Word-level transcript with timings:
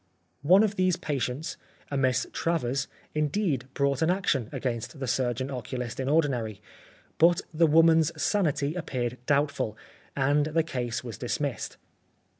One 0.41 0.63
of 0.63 0.77
these 0.77 0.95
patients, 0.97 1.57
a 1.91 1.95
Miss 1.95 2.25
Travers, 2.33 2.87
indeed 3.13 3.65
brought 3.75 4.01
an 4.01 4.09
action 4.09 4.49
against 4.51 4.99
the 4.99 5.05
Surgeon 5.05 5.51
Oculist 5.51 5.99
in 5.99 6.09
Ordinary, 6.09 6.59
but 7.19 7.41
the 7.53 7.67
woman's 7.67 8.11
sanity 8.19 8.73
appeared 8.73 9.19
doubtful, 9.27 9.77
and 10.15 10.47
the 10.47 10.63
case 10.63 11.03
was 11.03 11.19
dis 11.19 11.39
missed. 11.39 11.77